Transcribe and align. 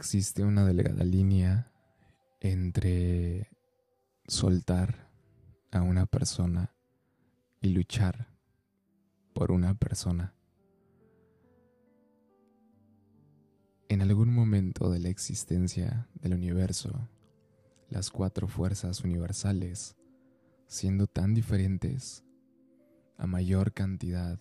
existe 0.00 0.44
una 0.44 0.64
delgada 0.64 1.04
línea 1.04 1.70
entre 2.40 3.50
soltar 4.26 5.10
a 5.70 5.82
una 5.82 6.06
persona 6.06 6.74
y 7.60 7.68
luchar 7.68 8.26
por 9.34 9.52
una 9.52 9.74
persona. 9.74 10.32
En 13.90 14.00
algún 14.00 14.32
momento 14.32 14.88
de 14.88 15.00
la 15.00 15.10
existencia 15.10 16.08
del 16.14 16.32
universo, 16.32 17.10
las 17.90 18.08
cuatro 18.08 18.48
fuerzas 18.48 19.04
universales, 19.04 19.96
siendo 20.66 21.08
tan 21.08 21.34
diferentes, 21.34 22.24
a 23.18 23.26
mayor 23.26 23.74
cantidad 23.74 24.38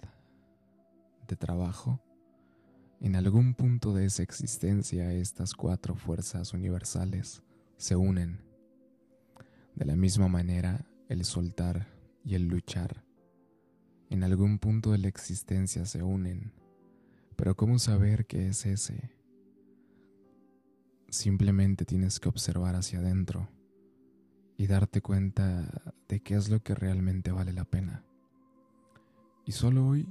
de 1.27 1.35
trabajo, 1.35 2.01
en 2.99 3.15
algún 3.15 3.53
punto 3.53 3.93
de 3.93 4.05
esa 4.05 4.23
existencia 4.23 5.13
estas 5.13 5.53
cuatro 5.53 5.95
fuerzas 5.95 6.53
universales 6.53 7.43
se 7.77 7.95
unen. 7.95 8.41
De 9.75 9.85
la 9.85 9.95
misma 9.95 10.27
manera, 10.27 10.85
el 11.07 11.23
soltar 11.23 11.87
y 12.23 12.35
el 12.35 12.47
luchar 12.47 13.09
en 14.09 14.23
algún 14.23 14.57
punto 14.57 14.91
de 14.91 14.97
la 14.97 15.07
existencia 15.07 15.85
se 15.85 16.03
unen. 16.03 16.51
Pero 17.35 17.55
¿cómo 17.55 17.79
saber 17.79 18.25
qué 18.25 18.47
es 18.47 18.65
ese? 18.65 19.11
Simplemente 21.09 21.85
tienes 21.85 22.19
que 22.19 22.29
observar 22.29 22.75
hacia 22.75 22.99
adentro 22.99 23.47
y 24.57 24.67
darte 24.67 25.01
cuenta 25.01 25.93
de 26.07 26.21
qué 26.21 26.35
es 26.35 26.49
lo 26.49 26.61
que 26.61 26.75
realmente 26.75 27.31
vale 27.31 27.53
la 27.53 27.65
pena. 27.65 28.03
Y 29.45 29.51
solo 29.53 29.87
hoy, 29.87 30.07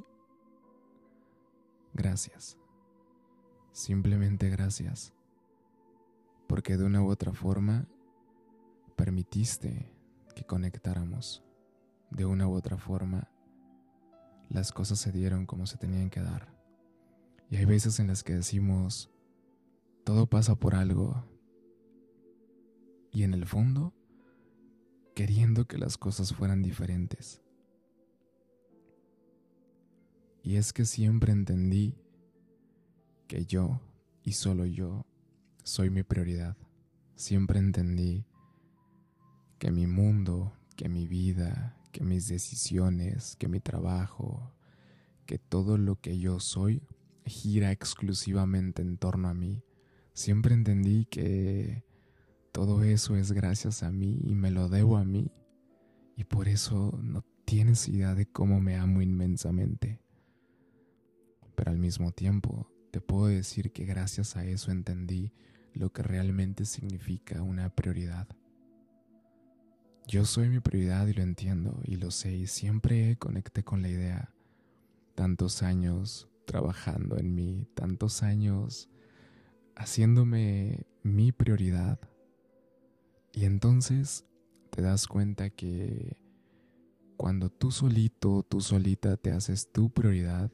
gracias. 1.93 2.57
Simplemente 3.79 4.51
gracias. 4.51 5.15
Porque 6.49 6.77
de 6.77 6.85
una 6.85 7.01
u 7.01 7.09
otra 7.09 7.33
forma 7.33 7.87
permitiste 8.97 9.95
que 10.35 10.43
conectáramos. 10.43 11.45
De 12.11 12.25
una 12.25 12.49
u 12.49 12.55
otra 12.55 12.77
forma 12.77 13.31
las 14.49 14.73
cosas 14.73 14.99
se 14.99 15.13
dieron 15.13 15.47
como 15.47 15.65
se 15.67 15.77
tenían 15.77 16.11
que 16.11 16.21
dar. 16.21 16.53
Y 17.51 17.57
hay 17.59 17.67
veces 17.67 18.01
en 18.01 18.09
las 18.09 18.25
que 18.25 18.35
decimos, 18.35 19.13
todo 20.03 20.27
pasa 20.27 20.57
por 20.57 20.75
algo. 20.75 21.25
Y 23.13 23.23
en 23.23 23.33
el 23.33 23.47
fondo, 23.47 23.95
queriendo 25.15 25.69
que 25.69 25.79
las 25.79 25.97
cosas 25.97 26.35
fueran 26.35 26.65
diferentes. 26.65 27.43
Y 30.43 30.57
es 30.57 30.73
que 30.73 30.85
siempre 30.85 31.31
entendí 31.31 31.95
que 33.29 33.45
yo 33.45 33.81
y 34.25 34.33
solo 34.33 34.67
yo 34.67 35.07
soy 35.63 35.91
mi 35.91 36.03
prioridad. 36.03 36.57
Siempre 37.15 37.59
entendí 37.59 38.25
que 39.59 39.71
mi 39.71 39.87
mundo, 39.87 40.53
que 40.77 40.89
mi 40.89 41.07
vida, 41.07 41.77
que 41.93 42.03
mis 42.03 42.27
decisiones, 42.27 43.37
que 43.37 43.49
mi 43.49 43.61
trabajo, 43.61 44.53
que 45.27 45.39
todo 45.39 45.77
lo 45.77 46.01
que 46.01 46.19
yo 46.19 46.41
soy 46.41 46.83
gira 47.27 47.71
exclusivamente 47.71 48.83
en 48.83 48.97
torno 48.97 49.29
a 49.29 49.35
mí. 49.35 49.63
Siempre 50.15 50.55
entendí 50.55 51.05
que 51.05 51.85
todo 52.51 52.83
eso 52.83 53.15
es 53.17 53.33
gracias 53.33 53.83
a 53.83 53.93
mí 53.93 54.19
y 54.25 54.35
me 54.35 54.51
lo 54.51 54.69
debo 54.69 54.97
a 54.97 55.05
mí. 55.05 55.31
Y 56.17 56.25
por 56.25 56.49
eso 56.49 56.99
no 57.03 57.25
tienes 57.45 57.89
idea 57.89 58.15
de 58.15 58.27
cómo 58.27 58.61
me 58.61 58.77
amo 58.77 59.03
inmensamente. 59.03 60.01
Pero 61.55 61.71
al 61.71 61.79
mismo 61.79 62.11
tiempo 62.13 62.71
te 62.99 63.03
puedo 63.03 63.29
decir 63.29 63.71
que 63.71 63.85
gracias 63.85 64.35
a 64.35 64.45
eso 64.45 64.73
entendí 64.73 65.31
lo 65.73 65.93
que 65.93 66.03
realmente 66.03 66.65
significa 66.65 67.43
una 67.43 67.73
prioridad. 67.73 68.27
Yo 70.09 70.25
soy 70.25 70.49
mi 70.49 70.59
prioridad 70.59 71.07
y 71.07 71.13
lo 71.13 71.23
entiendo 71.23 71.81
y 71.85 71.95
lo 71.95 72.11
sé 72.11 72.35
y 72.35 72.49
siempre 72.49 73.17
conecté 73.17 73.63
con 73.63 73.83
la 73.83 73.89
idea. 73.89 74.35
Tantos 75.15 75.63
años 75.63 76.29
trabajando 76.45 77.19
en 77.19 77.37
mí, 77.37 77.69
tantos 77.75 78.25
años 78.25 78.89
haciéndome 79.77 80.85
mi 81.05 81.31
prioridad. 81.31 82.01
Y 83.33 83.45
entonces 83.45 84.25
te 84.71 84.83
das 84.83 85.07
cuenta 85.07 85.51
que 85.51 86.17
cuando 87.17 87.49
tú 87.49 87.71
solito, 87.71 88.43
tú 88.43 88.61
solita 88.61 89.17
te 89.17 89.31
haces 89.31 89.71
tu 89.71 89.89
prioridad, 89.89 90.51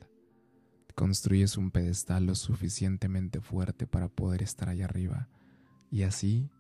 construyes 0.95 1.57
un 1.57 1.71
pedestal 1.71 2.27
lo 2.27 2.35
suficientemente 2.35 3.41
fuerte 3.41 3.87
para 3.87 4.09
poder 4.09 4.43
estar 4.43 4.69
allá 4.69 4.85
arriba 4.85 5.29
y 5.91 6.03
así 6.03 6.51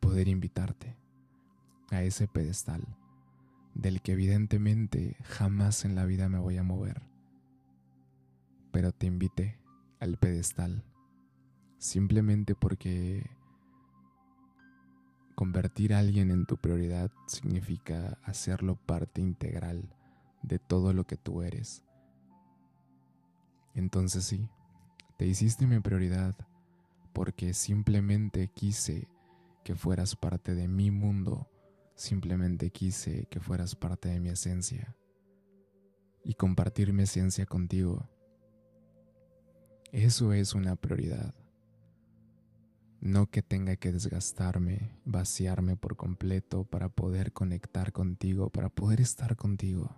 poder 0.00 0.28
invitarte 0.28 0.96
a 1.90 2.02
ese 2.02 2.28
pedestal 2.28 2.96
del 3.74 4.02
que 4.02 4.12
evidentemente 4.12 5.16
jamás 5.22 5.84
en 5.84 5.94
la 5.94 6.04
vida 6.04 6.28
me 6.28 6.38
voy 6.38 6.56
a 6.58 6.62
mover. 6.62 7.02
Pero 8.72 8.92
te 8.92 9.06
invité 9.06 9.58
al 9.98 10.18
pedestal 10.18 10.84
simplemente 11.78 12.54
porque 12.54 13.28
convertir 15.34 15.94
a 15.94 15.98
alguien 15.98 16.30
en 16.30 16.44
tu 16.44 16.58
prioridad 16.58 17.10
significa 17.26 18.18
hacerlo 18.24 18.76
parte 18.76 19.22
integral 19.22 19.94
de 20.42 20.58
todo 20.58 20.92
lo 20.92 21.06
que 21.06 21.16
tú 21.16 21.42
eres 21.42 21.82
entonces 23.74 24.24
sí, 24.24 24.48
te 25.16 25.26
hiciste 25.26 25.66
mi 25.66 25.80
prioridad 25.80 26.34
porque 27.12 27.54
simplemente 27.54 28.48
quise 28.48 29.08
que 29.64 29.74
fueras 29.74 30.16
parte 30.16 30.54
de 30.54 30.68
mi 30.68 30.90
mundo, 30.90 31.48
simplemente 31.94 32.70
quise 32.70 33.26
que 33.26 33.40
fueras 33.40 33.74
parte 33.74 34.08
de 34.08 34.20
mi 34.20 34.30
esencia 34.30 34.96
y 36.24 36.34
compartir 36.34 36.92
mi 36.92 37.02
esencia 37.02 37.46
contigo. 37.46 38.08
Eso 39.92 40.32
es 40.32 40.54
una 40.54 40.76
prioridad. 40.76 41.34
No 43.00 43.30
que 43.30 43.42
tenga 43.42 43.76
que 43.76 43.92
desgastarme, 43.92 45.00
vaciarme 45.04 45.76
por 45.76 45.96
completo 45.96 46.64
para 46.64 46.88
poder 46.88 47.32
conectar 47.32 47.92
contigo, 47.92 48.50
para 48.50 48.68
poder 48.68 49.00
estar 49.00 49.36
contigo. 49.36 49.96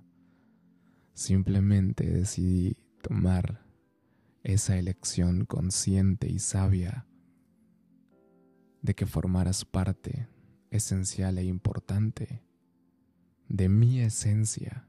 Simplemente 1.12 2.06
decidí 2.06 2.76
tomar 3.02 3.64
esa 4.42 4.78
elección 4.78 5.44
consciente 5.44 6.30
y 6.30 6.38
sabia 6.38 7.06
de 8.80 8.94
que 8.94 9.06
formaras 9.06 9.64
parte 9.64 10.28
esencial 10.70 11.38
e 11.38 11.44
importante 11.44 12.42
de 13.48 13.68
mi 13.68 14.00
esencia. 14.00 14.88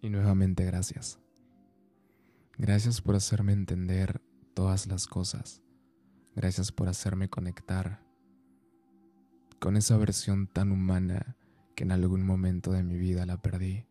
Y 0.00 0.10
nuevamente 0.10 0.64
gracias. 0.64 1.18
Gracias 2.56 3.00
por 3.00 3.16
hacerme 3.16 3.52
entender 3.52 4.22
todas 4.54 4.86
las 4.86 5.06
cosas. 5.06 5.62
Gracias 6.36 6.70
por 6.70 6.88
hacerme 6.88 7.28
conectar 7.28 8.06
con 9.58 9.76
esa 9.76 9.96
versión 9.96 10.46
tan 10.46 10.70
humana 10.70 11.36
que 11.74 11.84
en 11.84 11.92
algún 11.92 12.24
momento 12.24 12.70
de 12.70 12.84
mi 12.84 12.96
vida 12.96 13.26
la 13.26 13.42
perdí 13.42 13.87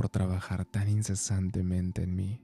por 0.00 0.08
trabajar 0.08 0.64
tan 0.64 0.88
incesantemente 0.88 2.04
en 2.04 2.16
mí. 2.16 2.40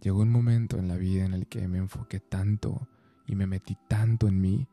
Llegó 0.00 0.22
un 0.22 0.30
momento 0.30 0.78
en 0.78 0.88
la 0.88 0.96
vida 0.96 1.26
en 1.26 1.34
el 1.34 1.46
que 1.46 1.68
me 1.68 1.76
enfoqué 1.76 2.20
tanto 2.20 2.88
y 3.26 3.34
me 3.34 3.46
metí 3.46 3.76
tanto 3.86 4.28
en 4.28 4.40
mí 4.40 4.66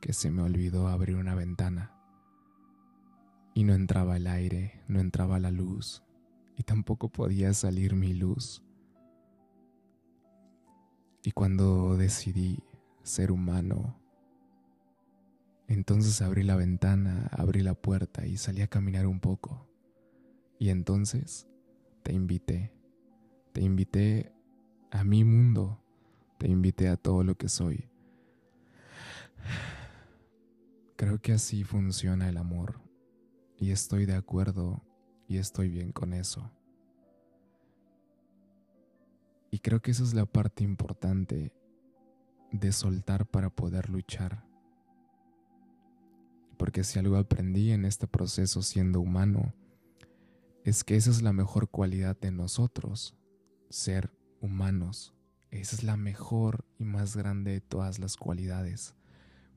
que 0.00 0.14
se 0.14 0.30
me 0.30 0.40
olvidó 0.40 0.88
abrir 0.88 1.16
una 1.16 1.34
ventana. 1.34 1.92
Y 3.52 3.64
no 3.64 3.74
entraba 3.74 4.16
el 4.16 4.26
aire, 4.26 4.80
no 4.88 5.00
entraba 5.00 5.38
la 5.38 5.50
luz, 5.50 6.02
y 6.56 6.62
tampoco 6.62 7.10
podía 7.10 7.52
salir 7.52 7.94
mi 7.94 8.14
luz. 8.14 8.62
Y 11.22 11.32
cuando 11.32 11.98
decidí 11.98 12.64
ser 13.02 13.32
humano, 13.32 14.00
entonces 15.66 16.22
abrí 16.22 16.42
la 16.42 16.56
ventana, 16.56 17.28
abrí 17.32 17.60
la 17.60 17.74
puerta 17.74 18.26
y 18.26 18.38
salí 18.38 18.62
a 18.62 18.68
caminar 18.68 19.06
un 19.06 19.20
poco. 19.20 19.67
Y 20.58 20.70
entonces 20.70 21.46
te 22.02 22.12
invité, 22.12 22.72
te 23.52 23.62
invité 23.62 24.32
a 24.90 25.04
mi 25.04 25.24
mundo, 25.24 25.80
te 26.38 26.48
invité 26.48 26.88
a 26.88 26.96
todo 26.96 27.22
lo 27.22 27.36
que 27.36 27.48
soy. 27.48 27.88
Creo 30.96 31.20
que 31.20 31.32
así 31.32 31.62
funciona 31.62 32.28
el 32.28 32.36
amor 32.36 32.80
y 33.56 33.70
estoy 33.70 34.04
de 34.04 34.14
acuerdo 34.14 34.82
y 35.28 35.36
estoy 35.36 35.68
bien 35.68 35.92
con 35.92 36.12
eso. 36.12 36.50
Y 39.50 39.60
creo 39.60 39.80
que 39.80 39.92
esa 39.92 40.02
es 40.02 40.14
la 40.14 40.26
parte 40.26 40.64
importante 40.64 41.52
de 42.50 42.72
soltar 42.72 43.26
para 43.26 43.50
poder 43.50 43.88
luchar. 43.90 44.44
Porque 46.56 46.82
si 46.82 46.98
algo 46.98 47.16
aprendí 47.16 47.70
en 47.70 47.84
este 47.84 48.06
proceso 48.06 48.62
siendo 48.62 49.00
humano, 49.00 49.54
es 50.68 50.84
que 50.84 50.96
esa 50.96 51.10
es 51.10 51.22
la 51.22 51.32
mejor 51.32 51.70
cualidad 51.70 52.18
de 52.20 52.30
nosotros, 52.30 53.16
ser 53.70 54.12
humanos, 54.40 55.14
esa 55.50 55.76
es 55.76 55.82
la 55.82 55.96
mejor 55.96 56.66
y 56.78 56.84
más 56.84 57.16
grande 57.16 57.52
de 57.52 57.60
todas 57.62 57.98
las 57.98 58.16
cualidades. 58.16 58.94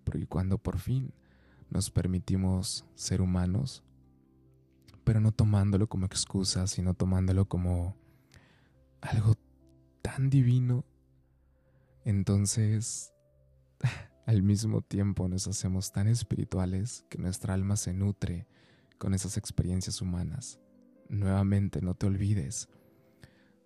Porque 0.06 0.26
cuando 0.26 0.58
por 0.58 0.80
fin 0.80 1.14
nos 1.70 1.92
permitimos 1.92 2.86
ser 2.96 3.22
humanos, 3.22 3.84
pero 5.04 5.20
no 5.20 5.34
tomándolo 5.34 5.88
como 5.88 6.06
excusa, 6.06 6.66
sino 6.68 6.94
tomándolo 6.94 7.46
como 7.46 7.98
algo 9.02 9.36
tan 10.02 10.30
divino, 10.30 10.86
entonces 12.06 13.12
al 14.26 14.44
mismo 14.44 14.82
tiempo 14.82 15.28
nos 15.28 15.46
hacemos 15.48 15.92
tan 15.92 16.08
espirituales 16.08 17.06
que 17.10 17.18
nuestra 17.18 17.54
alma 17.54 17.76
se 17.76 17.92
nutre 17.92 18.48
con 18.98 19.14
esas 19.14 19.36
experiencias 19.36 20.02
humanas. 20.02 20.62
Nuevamente, 21.12 21.82
no 21.82 21.94
te 21.94 22.06
olvides, 22.06 22.70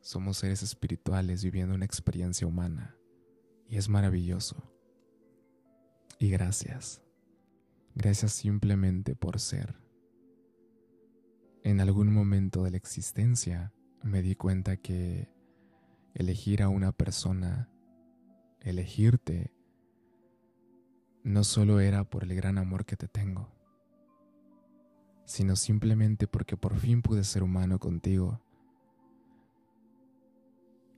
somos 0.02 0.38
seres 0.38 0.64
espirituales 0.64 1.44
viviendo 1.44 1.76
una 1.76 1.86
experiencia 1.86 2.48
humana 2.48 2.98
y 3.70 3.78
es 3.78 3.88
maravilloso. 3.88 4.72
Y 6.18 6.32
gracias, 6.32 7.04
gracias 7.94 8.34
simplemente 8.34 9.16
por 9.16 9.40
ser. 9.40 9.76
En 11.62 11.82
algún 11.82 12.12
momento 12.12 12.64
de 12.64 12.72
la 12.72 12.78
existencia 12.78 13.72
me 14.02 14.24
di 14.24 14.34
cuenta 14.34 14.78
que 14.78 15.32
elegir 16.16 16.64
a 16.64 16.70
una 16.70 16.94
persona, 16.94 17.70
elegirte, 18.60 19.54
no 21.24 21.44
solo 21.44 21.80
era 21.80 22.10
por 22.10 22.24
el 22.24 22.34
gran 22.34 22.58
amor 22.58 22.86
que 22.86 22.98
te 22.98 23.08
tengo, 23.08 23.55
sino 25.25 25.56
simplemente 25.56 26.27
porque 26.27 26.56
por 26.56 26.75
fin 26.77 27.01
pude 27.01 27.24
ser 27.24 27.44
humano 27.44 27.80
contigo. 27.80 28.42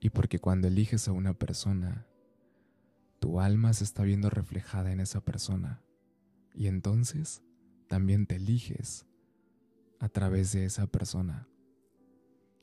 Y 0.00 0.10
porque 0.10 0.38
cuando 0.38 0.68
eliges 0.68 1.08
a 1.08 1.12
una 1.12 1.34
persona, 1.34 2.06
tu 3.18 3.40
alma 3.40 3.72
se 3.72 3.84
está 3.84 4.04
viendo 4.04 4.30
reflejada 4.30 4.92
en 4.92 5.00
esa 5.00 5.20
persona. 5.20 5.82
Y 6.54 6.68
entonces 6.68 7.42
también 7.88 8.26
te 8.26 8.36
eliges 8.36 9.06
a 9.98 10.08
través 10.08 10.52
de 10.52 10.64
esa 10.64 10.86
persona. 10.86 11.48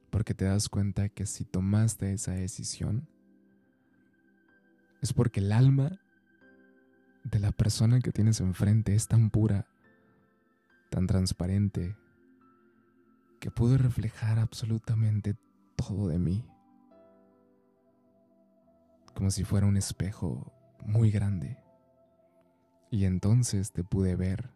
Porque 0.09 0.33
te 0.33 0.45
das 0.45 0.69
cuenta 0.69 1.09
que 1.09 1.25
si 1.25 1.44
tomaste 1.44 2.13
esa 2.13 2.31
decisión 2.31 3.09
es 5.01 5.12
porque 5.13 5.41
el 5.41 5.51
alma 5.51 6.00
de 7.23 7.39
la 7.39 7.51
persona 7.51 8.00
que 8.00 8.12
tienes 8.12 8.39
enfrente 8.39 8.95
es 8.95 9.07
tan 9.07 9.29
pura, 9.29 9.67
tan 10.90 11.08
transparente, 11.08 11.96
que 13.40 13.52
pudo 13.52 13.78
reflejar 13.78 14.40
absolutamente 14.40 15.36
todo 15.76 16.08
de 16.08 16.20
mí, 16.20 16.48
como 19.14 19.32
si 19.32 19.44
fuera 19.44 19.66
un 19.66 19.78
espejo 19.78 20.54
muy 20.86 21.12
grande. 21.12 21.58
Y 22.90 23.06
entonces 23.06 23.72
te 23.72 23.84
pude 23.84 24.16
ver 24.16 24.52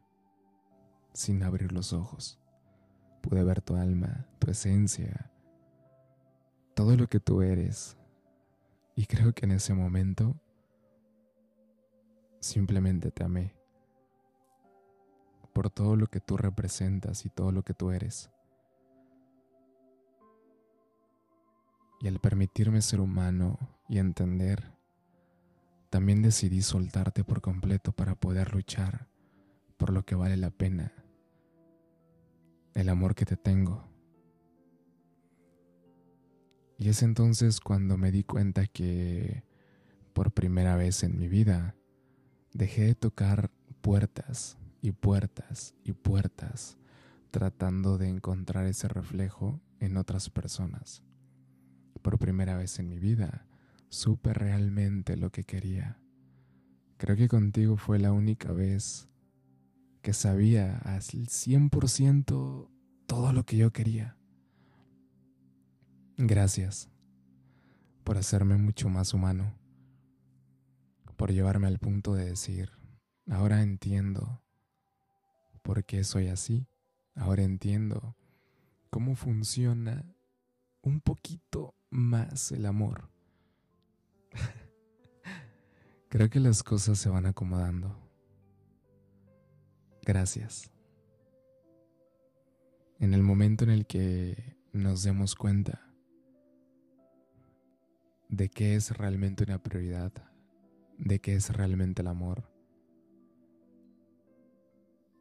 sin 1.14 1.44
abrir 1.44 1.72
los 1.72 1.94
ojos. 1.94 2.40
Pude 3.22 3.44
ver 3.44 3.62
tu 3.62 3.76
alma, 3.76 4.28
tu 4.40 4.50
esencia, 4.52 5.30
todo 6.74 6.96
lo 6.96 7.08
que 7.08 7.20
tú 7.20 7.42
eres. 7.42 7.98
Y 8.96 9.06
creo 9.06 9.34
que 9.34 9.46
en 9.46 9.52
ese 9.52 9.74
momento 9.74 10.40
Simplemente 12.40 13.12
te 13.12 13.24
amé 13.24 13.59
por 15.60 15.70
todo 15.70 15.98
lo 15.98 16.08
que 16.08 16.22
tú 16.22 16.38
representas 16.38 17.26
y 17.26 17.30
todo 17.30 17.52
lo 17.52 17.64
que 17.64 17.74
tú 17.74 17.92
eres. 17.92 18.30
Y 22.00 22.08
al 22.08 22.18
permitirme 22.22 22.82
ser 22.82 23.02
humano 23.02 23.60
y 23.90 23.98
entender, 23.98 24.72
también 25.90 26.22
decidí 26.22 26.62
soltarte 26.62 27.26
por 27.26 27.42
completo 27.42 27.92
para 27.92 28.16
poder 28.16 28.54
luchar 28.54 29.10
por 29.76 29.92
lo 29.92 30.06
que 30.06 30.16
vale 30.16 30.38
la 30.38 30.50
pena, 30.50 30.94
el 32.74 32.88
amor 32.88 33.14
que 33.14 33.26
te 33.26 33.36
tengo. 33.36 33.84
Y 36.78 36.88
es 36.88 37.04
entonces 37.04 37.60
cuando 37.60 37.98
me 37.98 38.14
di 38.14 38.24
cuenta 38.24 38.66
que 38.66 39.44
por 40.14 40.32
primera 40.32 40.78
vez 40.78 41.04
en 41.04 41.20
mi 41.20 41.28
vida 41.28 41.76
Dejé 42.54 42.86
de 42.86 42.96
tocar 42.96 43.52
puertas 43.82 44.59
y 44.82 44.92
puertas 44.92 45.76
y 45.84 45.94
puertas 45.94 46.78
tratando 47.32 47.98
de 47.98 48.10
encontrar 48.10 48.66
ese 48.66 48.88
reflejo 48.88 49.62
en 49.80 49.98
otras 49.98 50.30
personas. 50.30 51.04
Por 52.02 52.18
primera 52.18 52.58
vez 52.58 52.80
en 52.80 52.90
mi 52.90 52.98
vida 52.98 53.46
supe 53.90 54.34
realmente 54.34 55.18
lo 55.18 55.32
que 55.32 55.44
quería. 55.44 56.00
Creo 56.98 57.16
que 57.16 57.28
contigo 57.28 57.78
fue 57.78 58.00
la 58.00 58.12
única 58.12 58.52
vez 58.52 59.10
que 60.02 60.14
sabía 60.14 60.78
al 60.80 61.02
100% 61.02 62.70
todo 63.06 63.34
lo 63.34 63.46
que 63.46 63.58
yo 63.58 63.72
quería. 63.72 64.18
Gracias 66.18 66.90
por 68.04 68.18
hacerme 68.18 68.58
mucho 68.58 68.90
más 68.90 69.14
humano 69.14 69.60
por 71.20 71.34
llevarme 71.34 71.68
al 71.68 71.80
punto 71.80 72.16
de 72.16 72.24
decir, 72.24 72.72
ahora 73.30 73.62
entiendo 73.62 74.42
por 75.70 75.86
qué 75.86 76.04
soy 76.04 76.30
así, 76.30 76.66
ahora 77.14 77.44
entiendo 77.44 78.16
cómo 78.90 79.14
funciona 79.14 80.04
un 80.82 81.00
poquito 81.00 81.76
más 81.92 82.52
el 82.52 82.66
amor. 82.66 83.12
Creo 86.10 86.28
que 86.28 86.40
las 86.40 86.64
cosas 86.64 86.98
se 86.98 87.08
van 87.10 87.28
acomodando. 87.28 87.96
Gracias. 90.02 90.72
En 92.98 93.14
el 93.14 93.22
momento 93.22 93.64
en 93.64 93.70
el 93.70 93.86
que 93.86 94.58
nos 94.74 95.04
demos 95.04 95.36
cuenta 95.36 95.94
de 98.28 98.50
qué 98.50 98.74
es 98.74 98.90
realmente 98.98 99.44
una 99.44 99.62
prioridad 99.62 100.12
de 100.98 101.22
qué 101.22 101.36
es 101.36 101.56
realmente 101.56 102.02
el 102.02 102.08
amor 102.08 102.59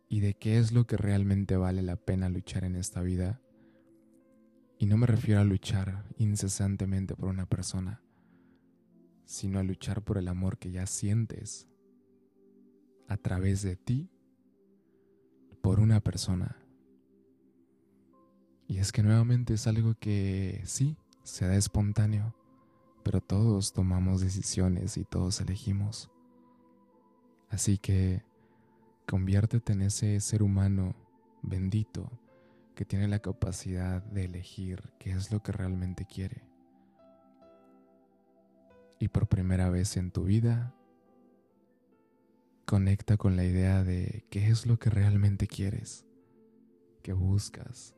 y 0.08 0.20
de 0.20 0.34
qué 0.34 0.58
es 0.58 0.72
lo 0.72 0.86
que 0.86 0.96
realmente 0.96 1.56
vale 1.56 1.82
la 1.82 1.96
pena 1.96 2.28
luchar 2.28 2.64
en 2.64 2.76
esta 2.76 3.02
vida. 3.02 3.40
Y 4.78 4.86
no 4.86 4.96
me 4.96 5.06
refiero 5.06 5.40
a 5.40 5.44
luchar 5.44 6.04
incesantemente 6.16 7.14
por 7.14 7.28
una 7.28 7.46
persona, 7.46 8.00
sino 9.24 9.58
a 9.58 9.62
luchar 9.62 10.02
por 10.02 10.18
el 10.18 10.28
amor 10.28 10.58
que 10.58 10.70
ya 10.70 10.86
sientes 10.86 11.68
a 13.08 13.16
través 13.16 13.62
de 13.62 13.76
ti 13.76 14.10
por 15.62 15.80
una 15.80 16.00
persona. 16.00 16.56
Y 18.66 18.78
es 18.78 18.92
que 18.92 19.02
nuevamente 19.02 19.54
es 19.54 19.66
algo 19.66 19.94
que 19.94 20.62
sí, 20.64 20.96
se 21.22 21.46
da 21.46 21.56
espontáneo, 21.56 22.34
pero 23.02 23.20
todos 23.20 23.72
tomamos 23.72 24.20
decisiones 24.20 24.96
y 24.96 25.04
todos 25.04 25.40
elegimos. 25.40 26.10
Así 27.48 27.78
que 27.78 28.27
conviértete 29.08 29.72
en 29.72 29.82
ese 29.82 30.20
ser 30.20 30.42
humano 30.42 30.94
bendito 31.42 32.10
que 32.74 32.84
tiene 32.84 33.08
la 33.08 33.20
capacidad 33.20 34.02
de 34.02 34.26
elegir 34.26 34.92
qué 34.98 35.12
es 35.12 35.32
lo 35.32 35.42
que 35.42 35.52
realmente 35.52 36.04
quiere. 36.04 36.44
Y 39.00 39.08
por 39.08 39.28
primera 39.28 39.70
vez 39.70 39.96
en 39.96 40.10
tu 40.10 40.24
vida, 40.24 40.74
conecta 42.66 43.16
con 43.16 43.36
la 43.36 43.44
idea 43.44 43.82
de 43.82 44.26
qué 44.30 44.48
es 44.48 44.66
lo 44.66 44.78
que 44.78 44.90
realmente 44.90 45.46
quieres, 45.46 46.04
que 47.02 47.12
buscas 47.12 47.94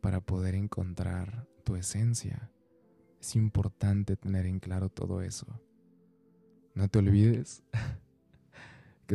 para 0.00 0.20
poder 0.20 0.54
encontrar 0.54 1.46
tu 1.62 1.76
esencia 1.76 2.50
es 3.24 3.36
importante 3.36 4.16
tener 4.16 4.44
en 4.44 4.60
claro 4.60 4.90
todo 4.90 5.22
eso. 5.22 5.46
No 6.74 6.88
te 6.88 6.98
olvides 6.98 7.62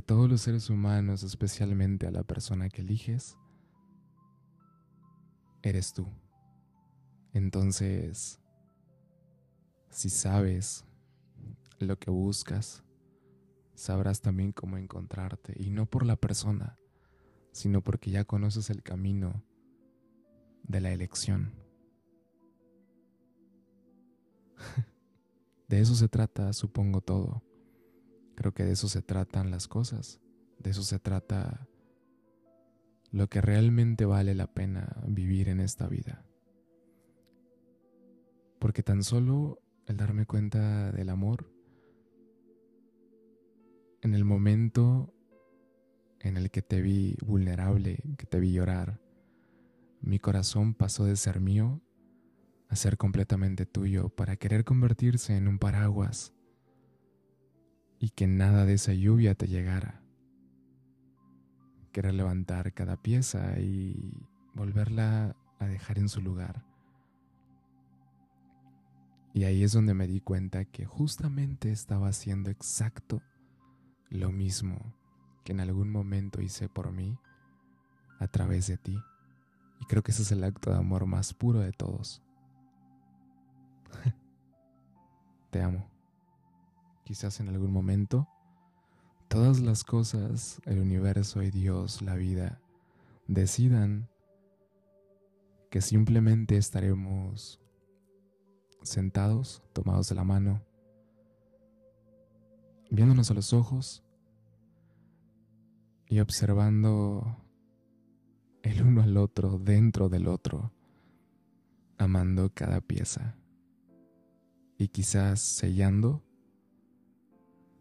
todos 0.01 0.29
los 0.29 0.41
seres 0.41 0.69
humanos, 0.69 1.23
especialmente 1.23 2.07
a 2.07 2.11
la 2.11 2.23
persona 2.23 2.69
que 2.69 2.81
eliges, 2.81 3.37
eres 5.61 5.93
tú. 5.93 6.07
Entonces, 7.33 8.39
si 9.89 10.09
sabes 10.09 10.85
lo 11.79 11.97
que 11.97 12.11
buscas, 12.11 12.83
sabrás 13.73 14.21
también 14.21 14.51
cómo 14.51 14.77
encontrarte, 14.77 15.53
y 15.57 15.69
no 15.69 15.85
por 15.85 16.05
la 16.05 16.15
persona, 16.15 16.77
sino 17.51 17.81
porque 17.81 18.11
ya 18.11 18.25
conoces 18.25 18.69
el 18.69 18.83
camino 18.83 19.43
de 20.63 20.81
la 20.81 20.91
elección. 20.91 21.53
De 25.67 25.79
eso 25.79 25.95
se 25.95 26.07
trata, 26.07 26.51
supongo, 26.53 27.01
todo. 27.01 27.43
Creo 28.39 28.53
que 28.53 28.63
de 28.63 28.71
eso 28.71 28.87
se 28.87 29.01
tratan 29.01 29.51
las 29.51 29.67
cosas. 29.67 30.21
De 30.59 30.69
eso 30.69 30.81
se 30.83 30.97
trata 30.97 31.67
lo 33.11 33.27
que 33.27 33.41
realmente 33.41 34.05
vale 34.05 34.33
la 34.33 34.47
pena 34.47 34.95
vivir 35.05 35.49
en 35.49 35.59
esta 35.59 35.89
vida. 35.89 36.25
Porque 38.57 38.81
tan 38.81 39.03
solo 39.03 39.61
el 39.87 39.97
darme 39.97 40.25
cuenta 40.25 40.93
del 40.93 41.09
amor 41.09 41.51
en 44.01 44.15
el 44.15 44.23
momento 44.23 45.13
en 46.21 46.37
el 46.37 46.49
que 46.49 46.61
te 46.61 46.81
vi 46.81 47.17
vulnerable, 47.21 48.01
que 48.17 48.25
te 48.25 48.39
vi 48.39 48.53
llorar, 48.53 49.01
mi 49.99 50.17
corazón 50.17 50.75
pasó 50.75 51.03
de 51.03 51.17
ser 51.17 51.41
mío 51.41 51.81
a 52.69 52.77
ser 52.77 52.95
completamente 52.95 53.65
tuyo 53.65 54.07
para 54.07 54.37
querer 54.37 54.63
convertirse 54.63 55.35
en 55.35 55.49
un 55.49 55.59
paraguas 55.59 56.33
y 57.99 58.09
que 58.11 58.27
nada 58.27 58.65
de 58.65 58.73
esa 58.73 58.93
lluvia 58.93 59.35
te 59.35 59.47
llegara. 59.47 60.01
Querer 61.91 62.13
levantar 62.13 62.73
cada 62.73 63.01
pieza 63.01 63.59
y 63.59 64.25
volverla 64.53 65.35
a 65.59 65.65
dejar 65.67 65.99
en 65.99 66.07
su 66.07 66.21
lugar. 66.21 66.65
Y 69.33 69.43
ahí 69.43 69.63
es 69.63 69.73
donde 69.73 69.93
me 69.93 70.07
di 70.07 70.21
cuenta 70.21 70.65
que 70.65 70.85
justamente 70.85 71.71
estaba 71.71 72.07
haciendo 72.07 72.49
exacto 72.49 73.21
lo 74.09 74.31
mismo 74.31 74.95
que 75.43 75.51
en 75.51 75.59
algún 75.59 75.91
momento 75.91 76.41
hice 76.41 76.67
por 76.69 76.91
mí 76.91 77.17
a 78.19 78.27
través 78.27 78.67
de 78.67 78.77
ti. 78.77 78.97
Y 79.79 79.85
creo 79.85 80.03
que 80.03 80.11
ese 80.11 80.23
es 80.23 80.31
el 80.31 80.43
acto 80.43 80.71
de 80.71 80.77
amor 80.77 81.05
más 81.05 81.33
puro 81.33 81.59
de 81.59 81.71
todos. 81.71 82.21
Te 85.51 85.61
amo. 85.61 85.98
Quizás 87.09 87.39
en 87.39 87.49
algún 87.49 87.73
momento. 87.73 88.27
Todas 89.29 89.61
las 89.61 89.83
cosas, 89.83 90.61
el 90.65 90.77
universo 90.77 91.41
y 91.41 91.49
Dios, 91.49 92.03
la 92.03 92.13
vida, 92.13 92.61
decidan 93.25 94.07
que 95.71 95.81
simplemente 95.81 96.55
estaremos 96.55 97.59
sentados, 98.83 99.63
tomados 99.73 100.07
de 100.09 100.13
la 100.13 100.23
mano, 100.23 100.61
viéndonos 102.91 103.31
a 103.31 103.33
los 103.33 103.53
ojos 103.53 104.03
y 106.05 106.19
observando 106.19 107.37
el 108.61 108.83
uno 108.83 109.01
al 109.01 109.17
otro 109.17 109.57
dentro 109.57 110.09
del 110.09 110.27
otro, 110.27 110.71
amando 111.97 112.53
cada 112.53 112.81
pieza. 112.81 113.35
Y 114.77 114.89
quizás 114.89 115.39
sellando 115.39 116.28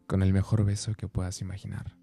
con 0.08 0.22
el 0.22 0.32
mejor 0.32 0.64
beso 0.64 0.94
que 0.94 1.06
puedas 1.06 1.42
imaginar. 1.42 1.98